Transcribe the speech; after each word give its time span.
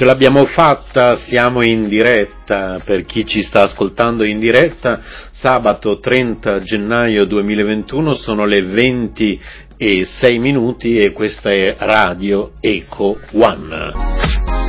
Ce 0.00 0.06
l'abbiamo 0.06 0.46
fatta, 0.46 1.14
siamo 1.14 1.62
in 1.62 1.86
diretta, 1.86 2.80
per 2.82 3.02
chi 3.04 3.26
ci 3.26 3.42
sta 3.42 3.64
ascoltando 3.64 4.24
in 4.24 4.38
diretta, 4.40 4.98
sabato 5.30 5.98
30 5.98 6.62
gennaio 6.62 7.26
2021 7.26 8.14
sono 8.14 8.46
le 8.46 8.62
20 8.62 9.40
e 9.76 10.06
6 10.06 10.38
minuti 10.38 10.96
e 10.96 11.12
questa 11.12 11.50
è 11.50 11.76
Radio 11.78 12.52
Eco 12.60 13.18
One. 13.32 14.59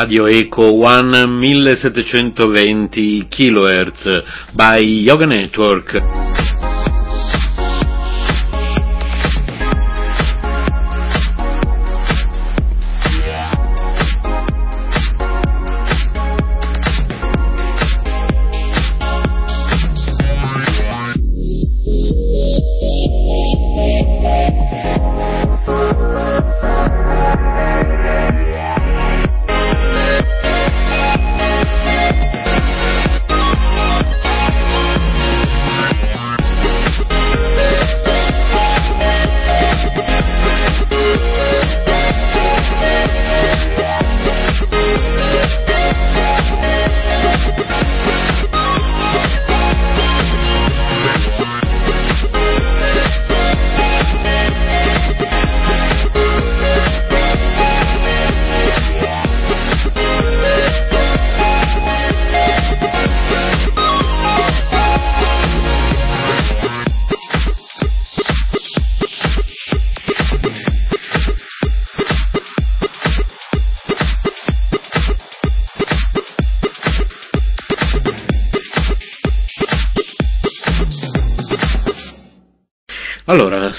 Radio 0.00 0.26
Eco 0.28 0.72
One 0.72 1.26
1720 1.26 3.28
kHz 3.28 4.22
by 4.56 4.78
Yoga 4.78 5.26
Network. 5.26 6.49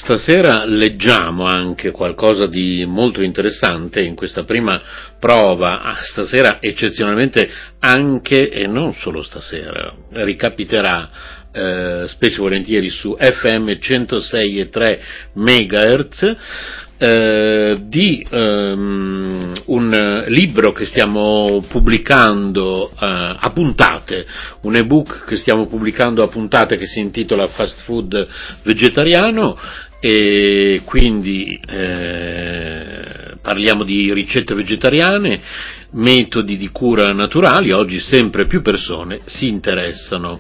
Stasera 0.02 0.66
leggiamo 0.66 1.46
anche 1.46 1.92
qualcosa 1.92 2.48
di 2.48 2.84
molto 2.88 3.22
interessante 3.22 4.02
in 4.02 4.16
questa 4.16 4.44
prima 4.44 4.82
prova, 5.20 5.82
ah, 5.84 5.98
stasera 6.02 6.58
eccezionalmente 6.60 7.48
anche 7.80 8.50
e 8.50 8.66
non 8.66 8.96
solo 8.96 9.22
stasera, 9.22 9.94
ricapiterà 10.10 11.10
eh, 11.54 12.06
spesso 12.08 12.38
e 12.38 12.42
volentieri 12.42 12.90
su 12.90 13.16
FM 13.16 13.70
106,3 13.70 15.00
MHz 15.34 16.36
di 17.02 18.24
ehm, 18.30 19.62
un 19.66 20.24
libro 20.28 20.72
che 20.72 20.86
stiamo 20.86 21.66
pubblicando 21.68 22.92
eh, 22.92 22.96
a 23.00 23.52
puntate, 23.52 24.26
un 24.62 24.76
ebook 24.76 25.26
che 25.26 25.36
stiamo 25.38 25.66
pubblicando 25.66 26.22
a 26.22 26.28
puntate 26.28 26.78
che 26.78 26.86
si 26.86 27.00
intitola 27.00 27.48
Fast 27.48 27.82
Food 27.86 28.28
Vegetariano 28.62 29.58
e 30.04 30.82
quindi 30.84 31.60
eh, 31.64 33.36
parliamo 33.40 33.84
di 33.84 34.12
ricette 34.12 34.56
vegetariane, 34.56 35.40
metodi 35.92 36.58
di 36.58 36.70
cura 36.70 37.10
naturali, 37.10 37.72
oggi 37.72 38.00
sempre 38.00 38.48
più 38.48 38.64
persone 38.64 39.20
si 39.26 39.48
interessano 39.48 40.40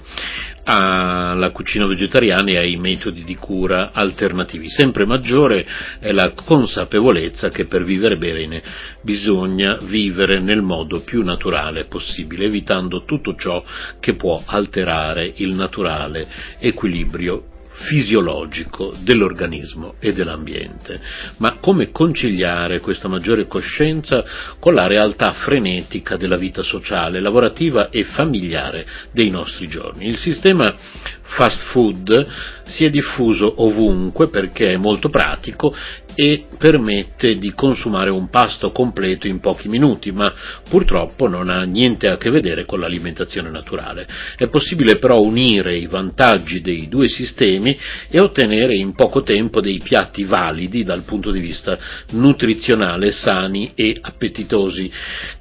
alla 0.63 1.51
cucina 1.51 1.85
vegetariana 1.85 2.51
e 2.51 2.57
ai 2.57 2.77
metodi 2.77 3.23
di 3.23 3.35
cura 3.35 3.91
alternativi. 3.93 4.67
Sempre 4.67 5.05
maggiore 5.05 5.63
è 5.99 6.11
la 6.11 6.31
consapevolezza 6.31 7.49
che 7.49 7.65
per 7.65 7.83
vivere 7.83 8.17
bene 8.17 8.63
bisogna 9.03 9.77
vivere 9.83 10.39
nel 10.39 10.63
modo 10.63 11.01
più 11.01 11.23
naturale 11.23 11.85
possibile, 11.85 12.45
evitando 12.45 13.03
tutto 13.05 13.35
ciò 13.35 13.63
che 13.99 14.15
può 14.15 14.41
alterare 14.43 15.31
il 15.35 15.53
naturale 15.53 16.27
equilibrio 16.59 17.50
fisiologico 17.81 18.95
dell'organismo 19.03 19.95
e 19.99 20.13
dell'ambiente. 20.13 20.99
Ma 21.37 21.57
come 21.59 21.91
conciliare 21.91 22.79
questa 22.79 23.07
maggiore 23.07 23.47
coscienza 23.47 24.23
con 24.59 24.73
la 24.73 24.87
realtà 24.87 25.33
frenetica 25.33 26.17
della 26.17 26.37
vita 26.37 26.63
sociale, 26.63 27.19
lavorativa 27.19 27.89
e 27.89 28.03
familiare 28.03 28.85
dei 29.13 29.29
nostri 29.29 29.67
giorni? 29.67 30.07
Il 30.07 30.17
sistema 30.17 30.75
fast 31.21 31.63
food 31.71 32.59
si 32.65 32.85
è 32.85 32.89
diffuso 32.89 33.51
ovunque 33.63 34.29
perché 34.29 34.73
è 34.73 34.77
molto 34.77 35.09
pratico 35.09 35.73
e 36.15 36.45
permette 36.57 37.37
di 37.37 37.53
consumare 37.53 38.09
un 38.09 38.29
pasto 38.29 38.71
completo 38.71 39.27
in 39.27 39.39
pochi 39.39 39.69
minuti, 39.69 40.11
ma 40.11 40.33
purtroppo 40.69 41.27
non 41.27 41.49
ha 41.49 41.63
niente 41.63 42.07
a 42.07 42.17
che 42.17 42.29
vedere 42.29 42.65
con 42.65 42.79
l'alimentazione 42.79 43.49
naturale. 43.49 44.07
È 44.35 44.47
possibile 44.47 44.97
però 44.97 45.21
unire 45.21 45.75
i 45.75 45.87
vantaggi 45.87 46.61
dei 46.61 46.87
due 46.87 47.07
sistemi 47.07 47.77
e 48.09 48.19
ottenere 48.19 48.75
in 48.75 48.93
poco 48.93 49.23
tempo 49.23 49.61
dei 49.61 49.79
piatti 49.79 50.23
validi 50.25 50.83
dal 50.83 51.03
punto 51.03 51.31
di 51.31 51.39
vista 51.39 51.77
nutrizionale, 52.11 53.11
sani 53.11 53.71
e 53.75 53.97
appetitosi, 53.99 54.91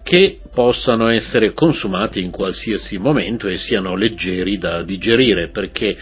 che 0.02 0.38
possano 0.52 1.08
essere 1.08 1.52
consumati 1.52 2.20
in 2.20 2.30
qualsiasi 2.30 2.98
momento 2.98 3.46
e 3.46 3.58
siano 3.58 3.94
leggeri 3.94 4.58
da 4.58 4.82
digerire, 4.82 5.48
perché 5.48 5.96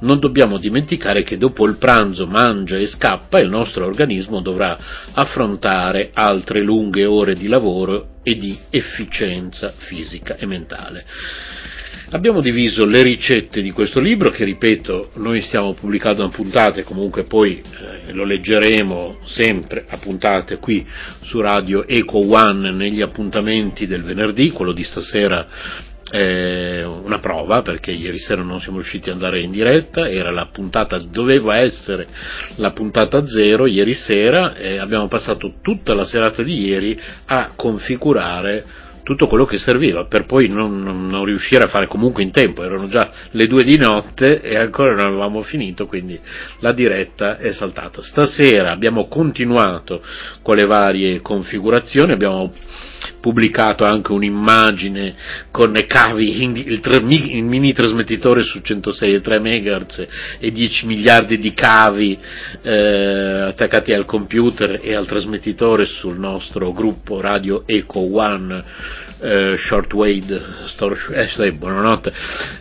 non 0.00 0.18
dobbiamo 0.18 0.58
dimenticare 0.64 1.24
che 1.24 1.36
dopo 1.36 1.66
il 1.66 1.76
pranzo 1.76 2.26
mangia 2.26 2.78
e 2.78 2.86
scappa 2.86 3.38
il 3.38 3.50
nostro 3.50 3.84
organismo 3.84 4.40
dovrà 4.40 4.78
affrontare 5.12 6.08
altre 6.14 6.62
lunghe 6.62 7.04
ore 7.04 7.34
di 7.34 7.48
lavoro 7.48 8.20
e 8.22 8.34
di 8.36 8.56
efficienza 8.70 9.74
fisica 9.76 10.36
e 10.36 10.46
mentale. 10.46 11.04
Abbiamo 12.12 12.40
diviso 12.40 12.86
le 12.86 13.02
ricette 13.02 13.60
di 13.60 13.72
questo 13.72 14.00
libro 14.00 14.30
che, 14.30 14.44
ripeto, 14.44 15.10
noi 15.16 15.42
stiamo 15.42 15.74
pubblicando 15.74 16.24
a 16.24 16.30
puntate, 16.30 16.82
comunque 16.82 17.24
poi 17.24 17.60
eh, 17.60 18.12
lo 18.12 18.24
leggeremo 18.24 19.18
sempre 19.26 19.84
a 19.86 19.98
puntate 19.98 20.56
qui 20.56 20.86
su 21.22 21.40
Radio 21.40 21.86
Eco 21.86 22.26
One 22.26 22.70
negli 22.70 23.02
appuntamenti 23.02 23.86
del 23.86 24.02
venerdì, 24.02 24.50
quello 24.50 24.72
di 24.72 24.84
stasera 24.84 25.46
è 26.14 26.84
una 26.84 27.18
prova 27.18 27.62
perché 27.62 27.90
ieri 27.90 28.20
sera 28.20 28.42
non 28.42 28.60
siamo 28.60 28.78
riusciti 28.78 29.08
ad 29.08 29.16
andare 29.16 29.40
in 29.40 29.50
diretta, 29.50 30.08
era 30.08 30.30
la 30.30 30.46
puntata, 30.46 30.96
doveva 30.98 31.56
essere 31.56 32.06
la 32.56 32.70
puntata 32.70 33.26
zero 33.26 33.66
ieri 33.66 33.94
sera 33.94 34.54
e 34.54 34.78
abbiamo 34.78 35.08
passato 35.08 35.54
tutta 35.60 35.92
la 35.92 36.04
serata 36.04 36.44
di 36.44 36.66
ieri 36.66 37.00
a 37.26 37.50
configurare 37.56 38.82
tutto 39.02 39.26
quello 39.26 39.44
che 39.44 39.58
serviva 39.58 40.06
per 40.06 40.24
poi 40.24 40.46
non, 40.48 40.80
non, 40.82 41.08
non, 41.08 41.24
riuscire 41.24 41.64
a 41.64 41.68
fare 41.68 41.88
comunque 41.88 42.22
in 42.22 42.30
tempo, 42.30 42.62
erano 42.62 42.88
già 42.88 43.10
le 43.32 43.46
due 43.48 43.64
di 43.64 43.76
notte 43.76 44.40
e 44.40 44.56
ancora 44.56 44.94
non 44.94 45.06
avevamo 45.06 45.42
finito, 45.42 45.86
quindi 45.86 46.18
la 46.60 46.72
diretta 46.72 47.38
è 47.38 47.52
saltata. 47.52 48.02
Stasera 48.02 48.70
abbiamo 48.70 49.08
continuato 49.08 50.00
con 50.42 50.54
le 50.54 50.64
varie 50.64 51.20
configurazioni, 51.20 52.12
abbiamo 52.12 52.52
pubblicato 53.24 53.84
anche 53.84 54.12
un'immagine 54.12 55.14
con 55.50 55.74
cavi, 55.86 56.42
il, 56.42 56.58
il, 56.58 57.42
mini 57.42 57.72
trasmettitore 57.72 58.42
su 58.42 58.58
106,3 58.58 59.40
MHz 59.40 60.06
e 60.38 60.52
10 60.52 60.84
miliardi 60.84 61.38
di 61.38 61.52
cavi 61.52 62.18
eh, 62.60 63.46
attaccati 63.48 63.94
al 63.94 64.04
computer 64.04 64.78
e 64.82 64.94
al 64.94 65.06
trasmettitore 65.06 65.86
sul 65.86 66.18
nostro 66.18 66.74
gruppo 66.74 67.22
radio 67.22 67.62
Eco 67.64 68.14
One 68.14 68.62
eh, 69.22 69.56
shortwave, 69.56 70.42
eh, 71.38 71.52
buonanotte, 71.52 72.12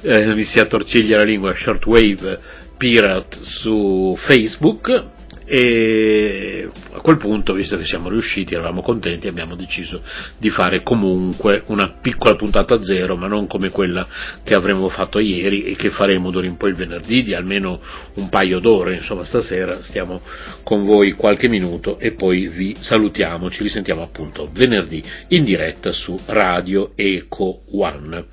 eh, 0.01 0.33
mi 0.33 0.44
si 0.44 0.59
attorciglia 0.59 1.18
la 1.18 1.25
lingua, 1.25 1.54
shortwave 1.54 2.39
pirate 2.77 3.38
su 3.42 4.18
Facebook 4.21 5.12
e 5.45 6.69
a 6.92 7.01
quel 7.01 7.18
punto, 7.18 7.54
visto 7.54 7.78
che 7.78 7.86
siamo 7.86 8.10
riusciti, 8.10 8.54
eravamo 8.54 8.81
contenti, 8.81 9.28
abbiamo 9.28 9.56
deciso 9.56 10.01
di 10.38 10.50
fare 10.50 10.84
comunque 10.84 11.63
una 11.68 11.98
piccola 12.01 12.36
puntata 12.36 12.75
a 12.75 12.84
zero, 12.84 13.18
ma 13.18 13.28
non 13.28 13.48
come 13.48 13.69
quella 13.69 14.07
che 14.44 14.54
avremmo 14.54 14.90
fatto 14.90 15.19
ieri 15.19 15.63
e 15.63 15.75
che 15.75 15.90
faremo 15.90 16.31
d'ora 16.31 16.48
in 16.48 16.57
poi 16.57 16.69
il 16.69 16.75
venerdì 16.75 17.24
di 17.24 17.34
almeno 17.34 17.81
un 18.16 18.30
paio 18.30 18.60
d'ore, 18.60 18.95
insomma 18.95 19.25
stasera 19.25 19.81
stiamo 19.84 20.22
con 20.63 20.86
voi 20.86 21.12
qualche 21.13 21.48
minuto 21.48 22.00
e 22.00 22.12
poi 22.12 22.48
vi 22.48 22.75
salutiamo, 22.80 23.50
ci 23.50 23.63
risentiamo 23.63 24.01
appunto 24.01 24.50
venerdì 24.54 25.04
in 25.30 25.44
diretta 25.44 25.92
su 25.92 26.18
Radio 26.25 26.92
Eco 26.95 27.63
One. 27.72 28.25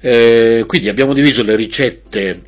Eh, 0.00 0.64
quindi 0.66 0.88
abbiamo 0.88 1.12
diviso 1.12 1.42
le 1.42 1.56
ricette 1.56 2.42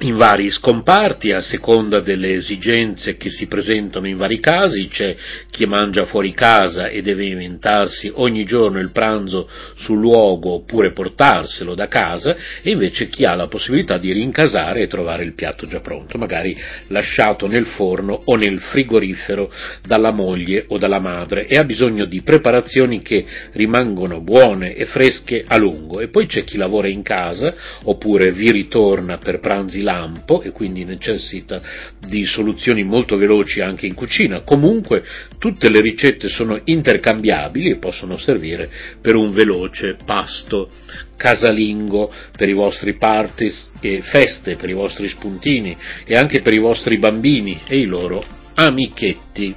in 0.00 0.16
vari 0.16 0.48
scomparti 0.50 1.32
a 1.32 1.40
seconda 1.40 1.98
delle 2.00 2.34
esigenze 2.34 3.16
che 3.16 3.30
si 3.30 3.46
presentano 3.46 4.06
in 4.06 4.16
vari 4.16 4.38
casi, 4.38 4.86
c'è 4.88 5.16
chi 5.50 5.66
mangia 5.66 6.06
fuori 6.06 6.32
casa 6.32 6.86
e 6.86 7.02
deve 7.02 7.26
inventarsi 7.26 8.10
ogni 8.14 8.44
giorno 8.44 8.78
il 8.78 8.92
pranzo 8.92 9.48
sul 9.74 9.98
luogo 9.98 10.52
oppure 10.52 10.92
portarselo 10.92 11.74
da 11.74 11.88
casa 11.88 12.36
e 12.62 12.70
invece 12.70 13.08
chi 13.08 13.24
ha 13.24 13.34
la 13.34 13.48
possibilità 13.48 13.98
di 13.98 14.12
rincasare 14.12 14.82
e 14.82 14.86
trovare 14.86 15.24
il 15.24 15.34
piatto 15.34 15.66
già 15.66 15.80
pronto, 15.80 16.16
magari 16.16 16.56
lasciato 16.88 17.48
nel 17.48 17.66
forno 17.66 18.22
o 18.24 18.36
nel 18.36 18.60
frigorifero 18.60 19.52
dalla 19.84 20.12
moglie 20.12 20.64
o 20.68 20.78
dalla 20.78 21.00
madre 21.00 21.46
e 21.46 21.56
ha 21.56 21.64
bisogno 21.64 22.04
di 22.04 22.22
preparazioni 22.22 23.02
che 23.02 23.26
rimangono 23.52 24.20
buone 24.20 24.74
e 24.74 24.86
fresche 24.86 25.44
a 25.46 25.56
lungo. 25.56 25.98
E 26.00 26.08
poi 26.08 26.26
c'è 26.26 26.44
chi 26.44 26.56
lavora 26.56 26.88
in 26.88 27.02
casa 27.02 27.54
oppure 27.82 28.30
vi 28.30 28.52
ritorna 28.52 29.18
per 29.18 29.40
pranzi 29.40 29.82
lampo 29.88 30.42
e 30.42 30.50
quindi 30.50 30.84
necessita 30.84 31.62
di 32.06 32.26
soluzioni 32.26 32.84
molto 32.84 33.16
veloci 33.16 33.62
anche 33.62 33.86
in 33.86 33.94
cucina. 33.94 34.42
Comunque 34.42 35.02
tutte 35.38 35.70
le 35.70 35.80
ricette 35.80 36.28
sono 36.28 36.60
intercambiabili 36.62 37.70
e 37.70 37.76
possono 37.78 38.18
servire 38.18 38.70
per 39.00 39.16
un 39.16 39.32
veloce 39.32 39.96
pasto 40.04 40.68
casalingo 41.16 42.12
per 42.36 42.48
i 42.48 42.52
vostri 42.52 42.96
party 42.98 43.50
e 43.80 44.02
feste, 44.02 44.56
per 44.56 44.68
i 44.68 44.74
vostri 44.74 45.08
spuntini 45.08 45.76
e 46.04 46.14
anche 46.14 46.42
per 46.42 46.52
i 46.52 46.58
vostri 46.58 46.98
bambini 46.98 47.60
e 47.66 47.78
i 47.78 47.86
loro 47.86 48.22
amichetti. 48.54 49.54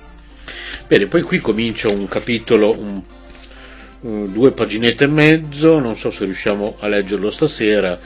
Bene, 0.87 1.07
poi 1.07 1.21
qui 1.23 1.39
comincia 1.39 1.89
un 1.89 2.07
capitolo, 2.07 2.77
un, 2.77 3.01
uh, 4.01 4.31
due 4.31 4.51
paginette 4.51 5.05
e 5.05 5.07
mezzo, 5.07 5.79
non 5.79 5.95
so 5.97 6.11
se 6.11 6.25
riusciamo 6.25 6.77
a 6.79 6.87
leggerlo 6.87 7.31
stasera, 7.31 7.99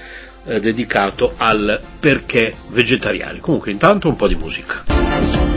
eh, 0.45 0.59
dedicato 0.59 1.33
al 1.37 1.79
perché 1.99 2.55
vegetariani. 2.69 3.39
Comunque 3.39 3.71
intanto 3.71 4.07
un 4.07 4.15
po' 4.15 4.27
di 4.27 4.35
musica. 4.35 5.54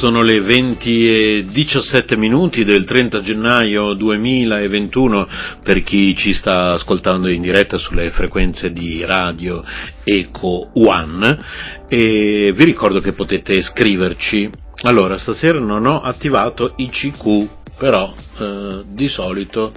Sono 0.00 0.22
le 0.22 0.40
20 0.40 1.08
e 1.08 1.44
17 1.52 2.16
minuti 2.16 2.64
del 2.64 2.86
30 2.86 3.20
gennaio 3.20 3.92
2021 3.92 5.28
per 5.62 5.82
chi 5.82 6.16
ci 6.16 6.32
sta 6.32 6.72
ascoltando 6.72 7.28
in 7.28 7.42
diretta 7.42 7.76
sulle 7.76 8.10
frequenze 8.10 8.72
di 8.72 9.04
radio 9.04 9.62
Eco 10.02 10.70
One 10.72 11.38
e 11.86 12.50
vi 12.56 12.64
ricordo 12.64 13.00
che 13.00 13.12
potete 13.12 13.60
scriverci. 13.60 14.50
Allora, 14.84 15.18
stasera 15.18 15.58
non 15.58 15.84
ho 15.84 16.00
attivato 16.00 16.72
ICQ, 16.76 17.48
però 17.76 18.14
eh, 18.38 18.82
di 18.86 19.08
solito, 19.08 19.70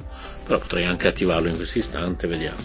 però 0.45 0.59
potrei 0.59 0.85
anche 0.85 1.09
attivarlo 1.09 1.49
in 1.49 1.57
questo 1.57 1.79
istante, 1.79 2.27
vediamo. 2.27 2.63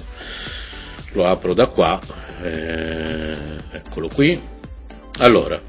Lo 1.14 1.26
apro 1.26 1.54
da 1.54 1.66
qua, 1.66 2.00
eh, 2.40 3.56
eccolo 3.72 4.06
qui. 4.06 4.40
Allora, 5.20 5.60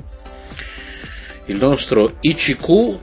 il 1.49 1.57
nostro 1.57 2.17
ICQ, 2.19 2.97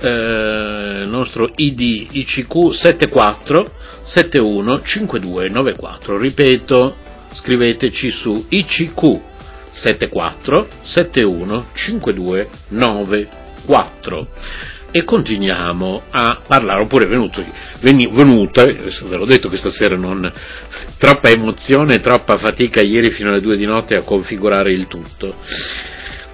eh, 0.00 1.00
il 1.02 1.08
nostro 1.08 1.50
ID 1.54 2.08
ICQ 2.10 2.72
74 2.72 3.70
71 4.02 4.82
52 4.82 5.48
94. 5.48 6.18
Ripeto, 6.18 6.96
scriveteci 7.32 8.10
su 8.10 8.46
ICQ 8.48 9.20
74 9.70 10.68
71 10.82 11.66
52 11.74 12.48
94 12.68 14.28
e 14.90 15.04
continuiamo 15.04 16.02
a 16.10 16.40
parlare, 16.46 16.80
oppure 16.80 17.04
è 17.04 17.08
venuto, 17.08 17.44
venuta, 17.80 18.64
ve 18.64 19.16
l'ho 19.16 19.26
detto 19.26 19.50
che 19.50 19.58
stasera 19.58 19.94
non, 19.94 20.32
troppa 20.96 21.28
emozione, 21.28 22.00
troppa 22.00 22.38
fatica 22.38 22.80
ieri 22.80 23.10
fino 23.10 23.28
alle 23.28 23.42
due 23.42 23.58
di 23.58 23.66
notte 23.66 23.94
a 23.94 24.02
configurare 24.02 24.72
il 24.72 24.86
tutto 24.86 25.34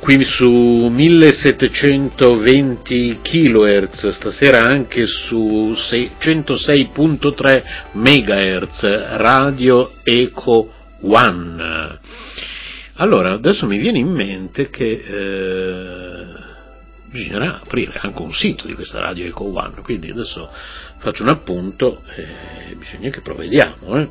qui 0.02 0.22
su 0.24 0.50
1720 0.50 3.20
kHz, 3.22 4.08
stasera 4.08 4.64
anche 4.64 5.06
su 5.06 5.76
106.3 5.76 7.62
MHz, 7.92 9.16
Radio 9.18 9.92
Eco 10.02 10.72
One. 11.02 12.00
Allora, 12.94 13.34
adesso 13.34 13.68
mi 13.68 13.78
viene 13.78 13.98
in 13.98 14.08
mente 14.08 14.70
che 14.70 15.04
eh, 15.06 16.24
bisognerà 17.08 17.60
aprire 17.64 18.00
anche 18.02 18.22
un 18.22 18.32
sito 18.32 18.66
di 18.66 18.74
questa 18.74 18.98
Radio 18.98 19.26
Eco 19.26 19.56
One, 19.56 19.82
quindi 19.84 20.10
adesso 20.10 20.50
faccio 20.98 21.22
un 21.22 21.28
appunto 21.28 22.02
e 22.16 22.74
bisogna 22.74 23.10
che 23.10 23.20
provvediamo. 23.20 24.00
Eh. 24.00 24.08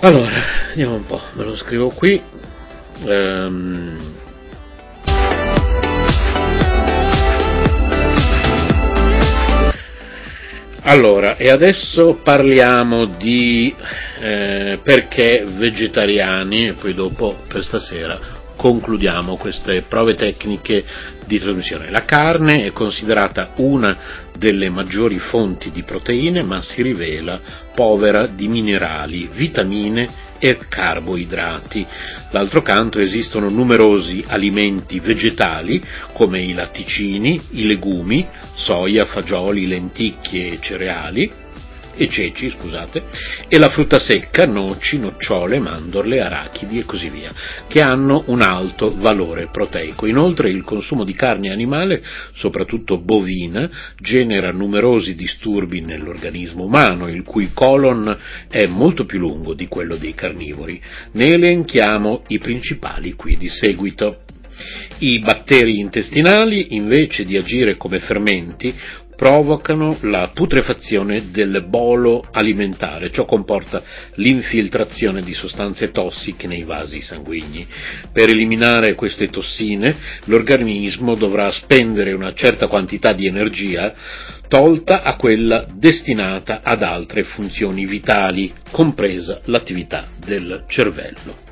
Allora, 0.00 0.42
andiamo 0.70 0.94
un 0.94 1.04
po', 1.04 1.20
me 1.34 1.44
lo 1.44 1.54
scrivo 1.56 1.90
qui. 1.90 2.39
Um, 3.02 4.14
allora, 10.82 11.36
e 11.36 11.48
adesso 11.48 12.20
parliamo 12.22 13.06
di 13.06 13.74
eh, 14.20 14.80
perché 14.82 15.46
vegetariani 15.46 16.68
e 16.68 16.72
poi 16.74 16.92
dopo 16.92 17.38
per 17.48 17.64
stasera 17.64 18.38
concludiamo 18.54 19.36
queste 19.36 19.84
prove 19.88 20.14
tecniche 20.14 20.84
di 21.24 21.38
trasmissione. 21.38 21.90
La 21.90 22.04
carne 22.04 22.66
è 22.66 22.72
considerata 22.72 23.52
una 23.56 24.28
delle 24.36 24.68
maggiori 24.68 25.18
fonti 25.18 25.70
di 25.70 25.82
proteine, 25.82 26.42
ma 26.42 26.60
si 26.60 26.82
rivela 26.82 27.40
povera 27.74 28.26
di 28.26 28.48
minerali, 28.48 29.30
vitamine 29.32 30.28
e 30.40 30.58
carboidrati. 30.68 31.86
D'altro 32.30 32.62
canto 32.62 32.98
esistono 32.98 33.48
numerosi 33.48 34.24
alimenti 34.26 34.98
vegetali 34.98 35.80
come 36.12 36.40
i 36.40 36.52
latticini, 36.52 37.40
i 37.50 37.66
legumi, 37.66 38.26
soia, 38.54 39.04
fagioli, 39.04 39.68
lenticchie 39.68 40.52
e 40.52 40.58
cereali, 40.60 41.30
e 42.00 42.08
ceci, 42.08 42.48
scusate, 42.48 43.02
e 43.46 43.58
la 43.58 43.68
frutta 43.68 43.98
secca, 43.98 44.46
noci, 44.46 44.98
nocciole, 44.98 45.58
mandorle, 45.58 46.22
arachidi 46.22 46.78
e 46.78 46.86
così 46.86 47.10
via, 47.10 47.30
che 47.68 47.82
hanno 47.82 48.24
un 48.28 48.40
alto 48.40 48.96
valore 48.96 49.48
proteico. 49.52 50.06
Inoltre 50.06 50.48
il 50.48 50.62
consumo 50.64 51.04
di 51.04 51.12
carne 51.12 51.50
animale, 51.50 52.02
soprattutto 52.36 52.96
bovina, 52.96 53.68
genera 53.98 54.50
numerosi 54.50 55.14
disturbi 55.14 55.82
nell'organismo 55.82 56.64
umano, 56.64 57.06
il 57.06 57.22
cui 57.22 57.50
colon 57.52 58.16
è 58.48 58.64
molto 58.64 59.04
più 59.04 59.18
lungo 59.18 59.52
di 59.52 59.68
quello 59.68 59.96
dei 59.96 60.14
carnivori. 60.14 60.80
Ne 61.12 61.34
elenchiamo 61.34 62.22
i 62.28 62.38
principali 62.38 63.12
qui 63.12 63.36
di 63.36 63.50
seguito. 63.50 64.20
I 64.98 65.18
batteri 65.20 65.78
intestinali, 65.78 66.74
invece 66.74 67.24
di 67.24 67.36
agire 67.36 67.76
come 67.76 67.98
fermenti, 67.98 68.74
provocano 69.20 69.98
la 70.04 70.30
putrefazione 70.32 71.30
del 71.30 71.66
bolo 71.68 72.26
alimentare, 72.32 73.10
ciò 73.10 73.26
comporta 73.26 73.82
l'infiltrazione 74.14 75.20
di 75.20 75.34
sostanze 75.34 75.90
tossiche 75.90 76.46
nei 76.46 76.62
vasi 76.62 77.02
sanguigni. 77.02 77.66
Per 78.10 78.30
eliminare 78.30 78.94
queste 78.94 79.28
tossine 79.28 79.94
l'organismo 80.24 81.16
dovrà 81.16 81.52
spendere 81.52 82.14
una 82.14 82.32
certa 82.32 82.66
quantità 82.66 83.12
di 83.12 83.26
energia 83.26 83.92
tolta 84.48 85.02
a 85.02 85.14
quella 85.16 85.66
destinata 85.70 86.62
ad 86.64 86.82
altre 86.82 87.24
funzioni 87.24 87.84
vitali, 87.84 88.50
compresa 88.70 89.42
l'attività 89.44 90.06
del 90.24 90.64
cervello 90.66 91.48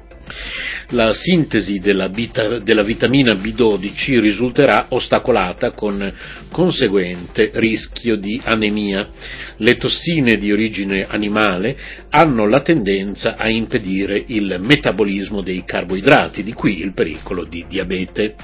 la 0.91 1.13
sintesi 1.13 1.81
della, 1.81 2.09
beta, 2.09 2.61
della, 2.61 2.83
vitamina 2.83 3.33
B12 3.33 4.21
risulterà 4.21 4.87
ostacolata 4.89 5.73
con 5.73 6.11
conseguente 6.51 7.51
rischio 7.55 8.17
di 8.17 8.41
anemia. 8.43 9.09
Le 9.57 9.77
tossine 9.77 10.39
di 10.39 10.51
origine 10.51 11.07
animale 11.07 11.77
hanno 12.11 12.47
la 12.47 12.61
tendenza 12.61 13.37
a 13.37 13.51
impedire 13.51 14.23
il 14.29 14.59
metabolismo 14.61 15.43
dei 15.43 15.63
carboidrati, 15.65 16.43
di 16.43 16.53
qui 16.55 16.81
il 16.81 16.95
pericolo 16.95 17.45
di 17.45 17.67
diabete. 17.69 18.35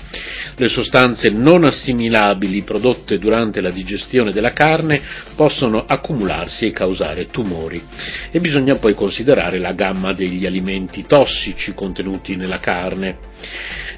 Le 0.57 0.69
sostanze 0.69 1.31
non 1.31 1.65
assimilabili 1.65 2.63
prodotte 2.63 3.19
durante 3.19 3.61
la 3.61 3.71
digestione 3.71 4.33
della 4.33 4.53
carne 4.53 5.01
possono 5.35 5.85
accumularsi 5.87 6.67
e 6.67 6.73
causare 6.73 7.29
tumori. 7.29 7.83
E 8.31 8.41
bisogna 8.41 8.77
poi 8.77 8.95
considerare 8.95 9.59
la 9.59 9.73
gamma 9.73 10.13
degli 10.13 10.45
alimenti 10.45 11.05
tossici 11.07 11.73
contenuti 11.73 12.34
nella 12.37 12.59
carne, 12.59 13.19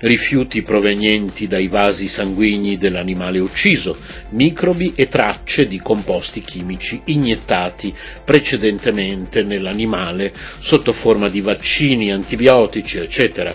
rifiuti 0.01 0.63
provenienti 0.63 1.47
dai 1.47 1.69
vasi 1.69 2.09
sanguigni 2.09 2.77
dell'animale 2.77 3.39
ucciso, 3.39 3.97
microbi 4.31 4.93
e 4.95 5.09
tracce 5.09 5.67
di 5.67 5.79
composti 5.79 6.43
chimici 6.43 7.01
iniettati 7.07 7.95
precedentemente 8.25 9.43
nell'animale 9.43 10.33
sotto 10.61 10.93
forma 10.93 11.29
di 11.29 11.41
vaccini, 11.41 12.13
antibiotici, 12.13 12.99
eccetera. 12.99 13.55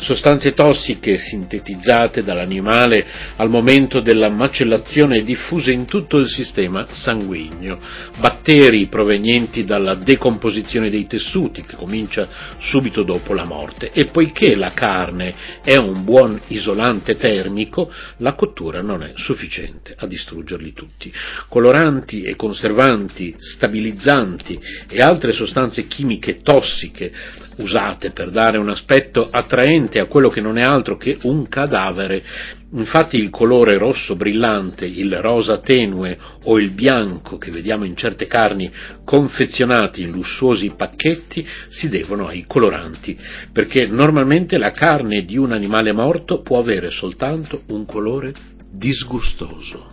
Sostanze 0.00 0.54
tossiche 0.54 1.18
sintetizzate 1.18 2.22
dall'animale 2.22 3.04
al 3.34 3.50
momento 3.50 4.00
della 4.00 4.28
macellazione 4.28 5.24
diffuse 5.24 5.72
in 5.72 5.86
tutto 5.86 6.18
il 6.18 6.28
sistema 6.28 6.86
sanguigno, 6.88 7.80
batteri 8.18 8.86
provenienti 8.86 9.64
dalla 9.64 9.94
decomposizione 9.94 10.88
dei 10.88 11.08
tessuti 11.08 11.64
che 11.64 11.74
comincia 11.74 12.28
subito 12.60 13.02
dopo 13.02 13.34
la 13.34 13.44
morte. 13.44 13.90
E 13.92 14.06
poiché 14.06 14.54
la 14.54 14.70
carne 14.70 15.27
è 15.62 15.76
un 15.76 16.04
buon 16.04 16.40
isolante 16.48 17.16
termico, 17.16 17.92
la 18.18 18.34
cottura 18.34 18.80
non 18.80 19.02
è 19.02 19.12
sufficiente 19.16 19.94
a 19.96 20.06
distruggerli 20.06 20.72
tutti. 20.72 21.12
Coloranti 21.48 22.22
e 22.22 22.36
conservanti, 22.36 23.34
stabilizzanti 23.38 24.58
e 24.88 25.00
altre 25.00 25.32
sostanze 25.32 25.86
chimiche 25.86 26.40
tossiche 26.42 27.12
usate 27.58 28.10
per 28.10 28.30
dare 28.30 28.58
un 28.58 28.68
aspetto 28.68 29.28
attraente 29.30 29.98
a 29.98 30.06
quello 30.06 30.28
che 30.28 30.40
non 30.40 30.58
è 30.58 30.62
altro 30.62 30.96
che 30.96 31.18
un 31.22 31.48
cadavere. 31.48 32.22
Infatti 32.70 33.16
il 33.16 33.30
colore 33.30 33.78
rosso 33.78 34.14
brillante, 34.14 34.84
il 34.84 35.20
rosa 35.20 35.58
tenue 35.58 36.18
o 36.44 36.58
il 36.58 36.70
bianco 36.70 37.38
che 37.38 37.50
vediamo 37.50 37.84
in 37.84 37.96
certe 37.96 38.26
carni 38.26 38.70
confezionati 39.04 40.02
in 40.02 40.10
lussuosi 40.10 40.74
pacchetti 40.76 41.46
si 41.70 41.88
devono 41.88 42.26
ai 42.26 42.44
coloranti, 42.46 43.18
perché 43.52 43.86
normalmente 43.86 44.58
la 44.58 44.72
carne 44.72 45.24
di 45.24 45.38
un 45.38 45.52
animale 45.52 45.92
morto 45.92 46.42
può 46.42 46.58
avere 46.58 46.90
soltanto 46.90 47.62
un 47.68 47.86
colore 47.86 48.34
disgustoso. 48.70 49.92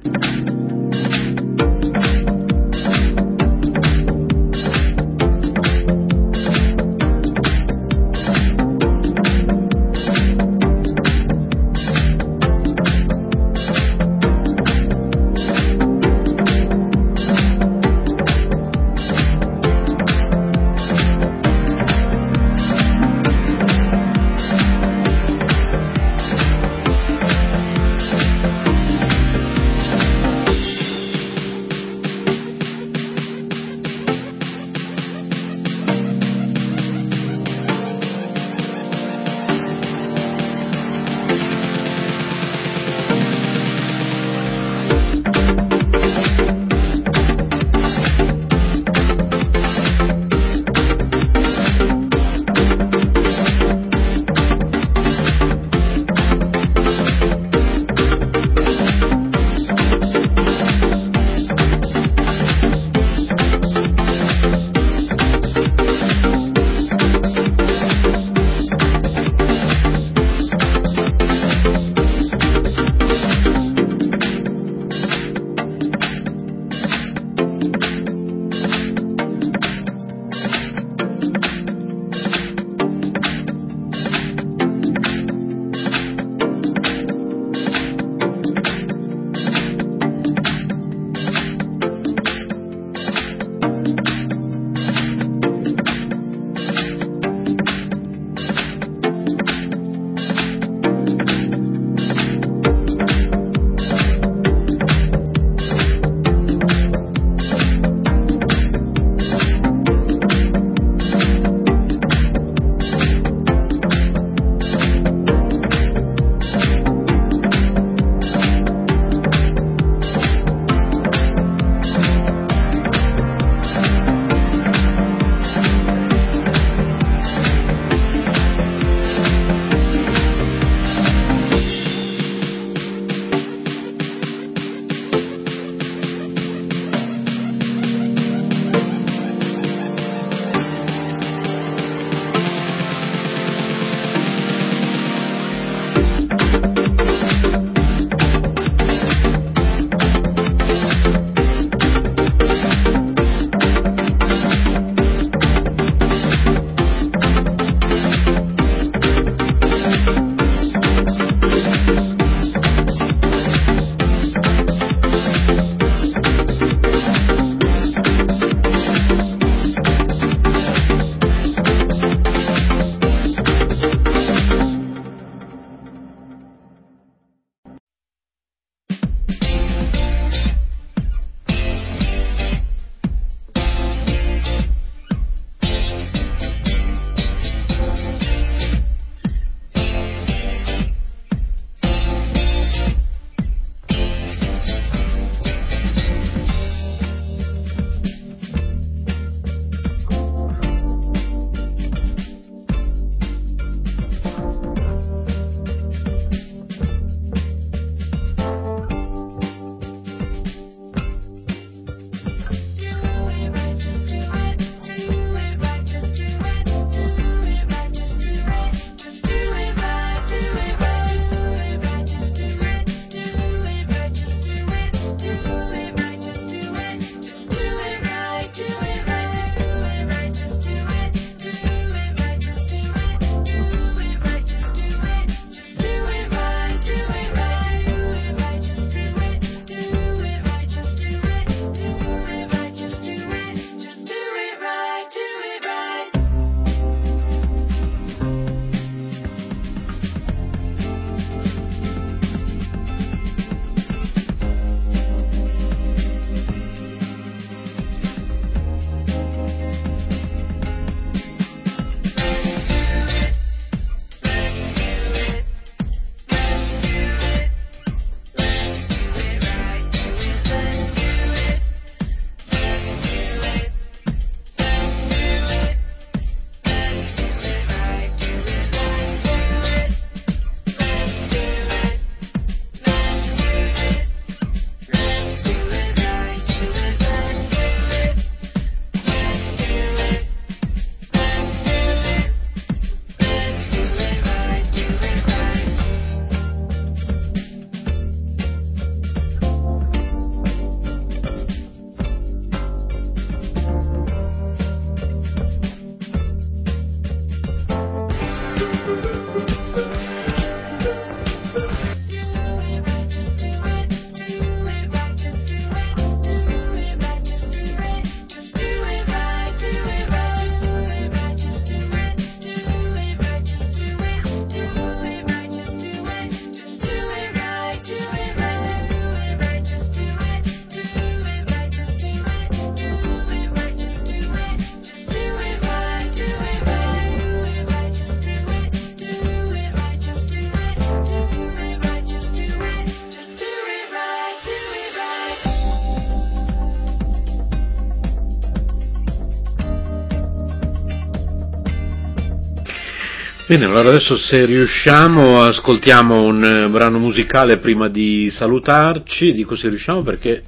Bene, 353.56 353.68
allora 353.68 353.88
adesso 353.88 354.18
se 354.18 354.46
riusciamo 354.46 355.42
ascoltiamo 355.42 356.24
un 356.24 356.44
eh, 356.44 356.68
brano 356.68 357.00
musicale 357.00 357.60
prima 357.60 357.88
di 357.88 358.30
salutarci, 358.30 359.32
dico 359.32 359.56
se 359.56 359.70
riusciamo 359.70 360.04
perché 360.04 360.44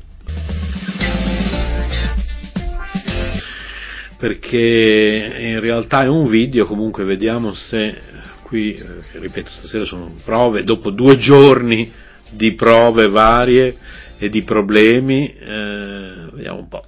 perché 4.18 5.38
in 5.40 5.62
realtà 5.62 6.04
è 6.04 6.10
un 6.10 6.28
video, 6.28 6.66
comunque 6.66 7.06
vediamo 7.06 7.54
se 7.54 7.98
qui, 8.44 8.76
eh, 8.76 8.86
ripeto, 9.14 9.52
stasera 9.52 9.86
sono 9.86 10.16
prove, 10.26 10.66
dopo 10.66 10.90
due 10.90 11.16
giorni 11.16 11.90
di 12.32 12.56
prove 12.56 13.08
varie 13.08 13.78
e 14.18 14.28
di 14.28 14.42
problemi, 14.44 15.34
eh, 15.34 16.12
vediamo 16.34 16.60
un 16.60 16.68
po'. 16.68 16.84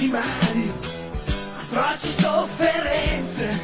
Animali, 0.00 0.72
atroci 1.58 2.10
sofferenze, 2.20 3.60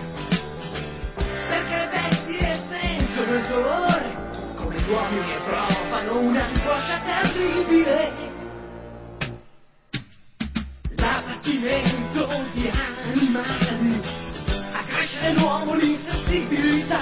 perché 1.49 1.89
bestie 1.91 2.61
sentono 2.69 3.35
il 3.37 3.47
dolore, 3.49 4.53
come 4.57 4.77
gli 4.77 4.91
uomini 4.91 5.35
provano 5.47 6.19
un'angoscia 6.19 7.01
terribile. 7.07 8.13
L'abbattimento 10.97 12.29
di 12.53 12.71
animali 12.71 14.01
accresce 14.73 15.21
nell'uomo 15.21 15.75
l'insensibilità, 15.75 17.01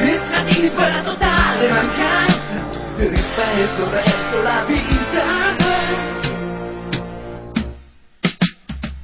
il 0.00 0.20
sadismo 0.30 0.80
e 0.80 0.88
la 0.88 1.02
totale 1.02 1.68
mancanza 1.68 2.80
di 2.96 3.08
rispetto 3.08 3.90
verso 3.90 4.42
la 4.42 4.64
vita. 4.64 5.71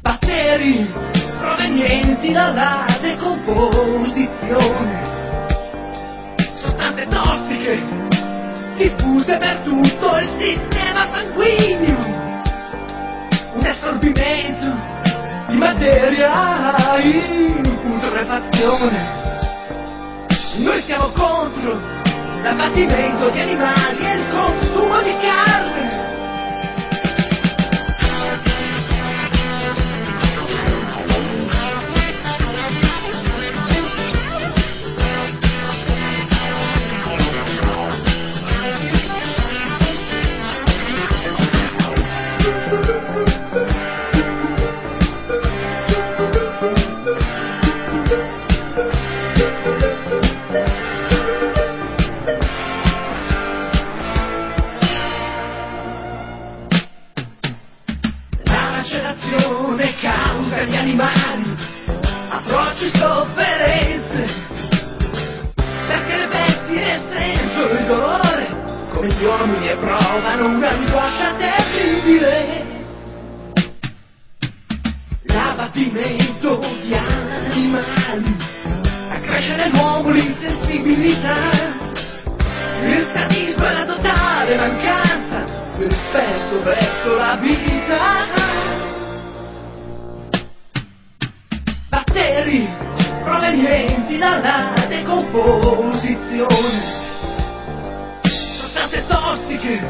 Batteri 0.08 0.90
provenienti 1.38 2.32
dalla 2.32 2.86
decomposizione, 3.02 5.06
sostanze 6.54 7.06
tossiche 7.08 7.78
diffuse 8.78 9.36
per 9.36 9.60
tutto 9.64 10.16
il 10.16 10.30
sistema 10.38 11.08
sanguigno, 11.12 12.42
un 13.52 13.66
assorbimento 13.66 14.74
di 15.48 15.56
materia 15.56 16.96
in 17.02 17.78
putrefazione. 17.82 19.16
Noi 20.56 20.82
siamo 20.84 21.10
contro 21.10 21.78
l'abbattimento 22.42 23.28
di 23.28 23.40
animali 23.40 24.06
e 24.06 24.14
il 24.14 24.26
consumo 24.30 25.02
di 25.02 25.14
carne. 25.20 26.07
come 68.98 69.14
gli 69.14 69.24
uomini 69.24 69.70
e 69.70 69.76
provano 69.76 70.48
una 70.48 70.70
angoscia 70.70 71.34
terribile. 71.34 72.66
L'abbattimento 75.22 76.58
di 76.82 76.94
animali 76.94 78.36
accresce 79.08 79.54
nell'uomo 79.54 80.10
l'insensibilità, 80.10 81.76
il 82.82 83.08
sadismo 83.12 83.68
e 83.68 83.72
la 83.72 83.86
totale 83.86 84.56
mancanza 84.56 85.44
di 85.76 85.84
rispetto 85.84 86.60
verso 86.64 87.14
la 87.14 87.38
vita. 87.40 88.26
Batteri 91.88 92.68
provenienti 93.22 94.18
dalla 94.18 94.72
decomposizione 94.88 97.07
sostanze 98.88 99.06
tossiche 99.06 99.80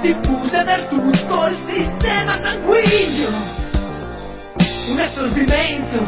diffuse 0.00 0.64
per 0.64 0.86
tutto 0.88 1.46
il 1.46 1.58
sistema 1.66 2.40
sanguigno. 2.40 3.28
Un 4.88 5.00
assorbimento 5.00 5.98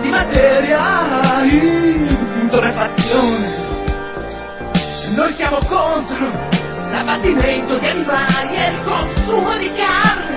di 0.00 0.08
materia 0.08 1.42
in 1.44 2.48
torrefazione. 2.48 3.64
Noi 5.14 5.32
siamo 5.34 5.58
contro 5.66 6.30
l'abbattimento 6.90 7.78
di 7.78 7.86
animali 7.86 8.56
e 8.56 8.70
il 8.70 8.82
consumo 8.82 9.56
di 9.56 9.72
carne. 9.72 10.36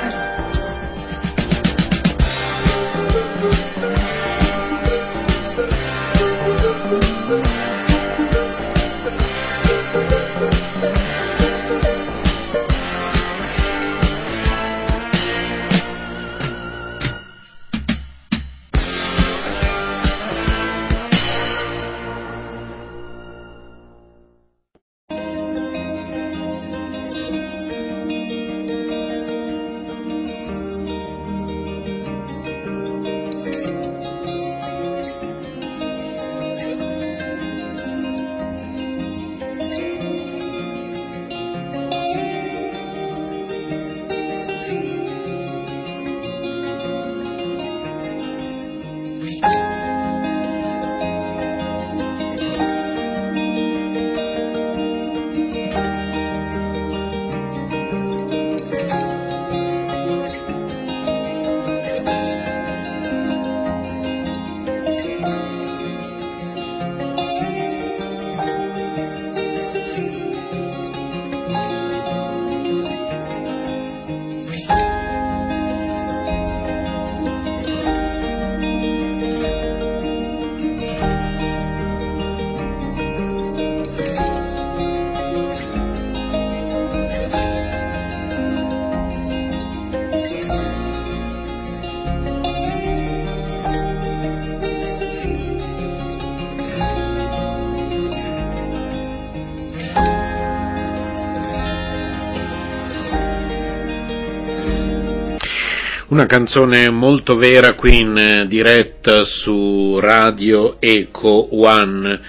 Una 106.19 106.27
canzone 106.27 106.89
molto 106.89 107.37
vera 107.37 107.75
qui 107.75 107.99
in 107.99 108.17
eh, 108.17 108.45
diretta 108.45 109.23
su 109.23 109.97
Radio 110.01 110.75
Eco 110.81 111.47
One, 111.55 112.19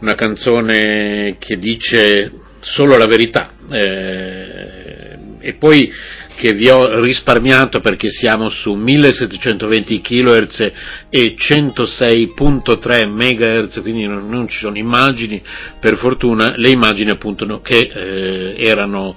una 0.00 0.14
canzone 0.14 1.36
che 1.38 1.58
dice 1.58 2.30
solo 2.60 2.98
la 2.98 3.06
verità 3.06 3.54
eh, 3.70 5.18
e 5.40 5.54
poi 5.54 5.90
che 6.36 6.52
vi 6.52 6.68
ho 6.68 7.00
risparmiato 7.00 7.80
perché 7.80 8.10
siamo 8.10 8.48
su 8.50 8.74
1720 8.74 10.00
kHz 10.02 10.72
e 11.08 11.34
106.3 11.34 13.08
MHz, 13.08 13.80
quindi 13.80 14.06
non, 14.06 14.28
non, 14.28 14.46
ci 14.46 14.58
sono 14.58 14.76
immagini, 14.76 15.42
per 15.80 15.96
fortuna 15.96 16.52
le 16.54 16.68
immagini 16.68 17.10
appunto 17.10 17.44
no, 17.44 17.60
che 17.60 17.90
eh, 17.92 18.54
erano 18.56 19.16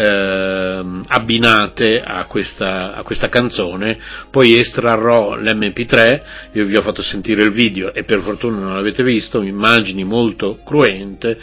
eh, 0.00 1.02
abbinate 1.08 2.00
a 2.02 2.24
questa, 2.24 2.94
a 2.94 3.02
questa, 3.02 3.28
canzone, 3.28 3.98
poi 4.30 4.58
estrarrò 4.58 5.36
l'MP3, 5.36 6.20
io 6.52 6.64
vi 6.64 6.76
ho 6.76 6.80
fatto 6.80 7.02
sentire 7.02 7.42
il 7.42 7.50
video 7.50 7.92
e 7.92 8.04
per 8.04 8.22
fortuna 8.22 8.58
non 8.58 8.74
l'avete 8.74 9.02
visto, 9.02 9.42
immagini 9.42 10.02
molto 10.04 10.60
cruente, 10.64 11.38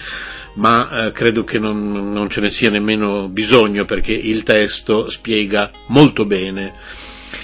ma 0.56 1.06
eh, 1.06 1.12
credo 1.12 1.44
che 1.44 1.60
non, 1.60 2.12
non 2.12 2.30
ce 2.30 2.42
ne 2.42 2.50
sia 2.50 2.72
nemmeno 2.72 3.30
bisogno 3.30 3.86
perché 3.86 4.14
il 4.14 4.42
testo 4.42 5.08
spiega 5.12 5.70
molto 5.90 6.26
bene 6.26 6.74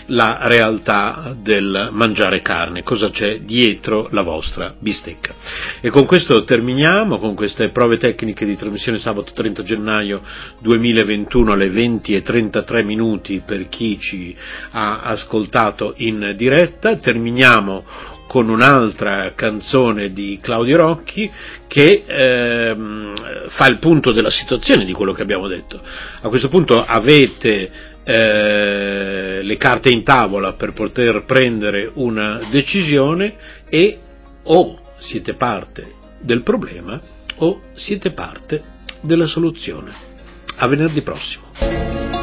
la 0.08 0.40
realtà 0.44 1.36
del 1.40 1.90
mangiare 1.92 2.42
carne, 2.42 2.84
cosa 2.84 3.10
c'è 3.10 3.40
dietro 3.40 4.08
la 4.12 4.22
vostra 4.22 4.74
bistecca. 4.78 5.34
E 5.82 5.90
con 5.90 6.06
questo 6.06 6.44
terminiamo, 6.44 7.20
con 7.20 7.36
queste 7.36 7.70
prove 7.70 7.98
tecniche 7.98 8.46
di 8.46 8.56
trasmissione 8.56 9.00
sabato 9.00 9.34
30 9.34 9.64
gennaio 9.64 10.22
2021 10.60 11.54
alle 11.54 11.70
20 11.70 12.16
e 12.16 12.22
33 12.22 12.84
minuti 12.84 13.42
per 13.46 13.70
chi 13.70 14.00
ci 14.00 14.36
ha 14.72 15.02
ascoltato 15.02 15.94
in 15.98 16.34
diretta, 16.36 16.98
terminiamo 16.98 17.84
con 18.34 18.50
un'altra 18.50 19.34
canzone 19.36 20.12
di 20.12 20.40
Claudio 20.42 20.78
Rocchi 20.78 21.30
che 21.68 22.04
ehm, 22.08 23.50
fa 23.50 23.68
il 23.68 23.78
punto 23.78 24.12
della 24.12 24.32
situazione 24.32 24.86
di 24.86 24.94
quello 24.94 25.14
che 25.14 25.22
abbiamo 25.22 25.48
detto. 25.48 25.80
A 26.22 26.30
questo 26.30 26.50
punto 26.50 26.84
avete 26.84 27.92
eh, 28.04 29.40
le 29.42 29.58
carte 29.58 29.90
in 29.90 30.04
tavola 30.04 30.54
per 30.54 30.74
poter 30.74 31.24
prendere 31.26 31.90
una 31.94 32.40
decisione 32.52 33.36
e 33.70 34.00
o 34.44 34.80
siete 34.98 35.34
parte 35.34 35.94
del 36.20 36.44
problema 36.44 37.00
o 37.38 37.62
siete 37.76 38.12
parte 38.12 38.62
della 39.02 39.26
soluzione. 39.26 39.92
A 40.58 40.68
venerdì 40.68 41.02
prossimo. 41.02 42.23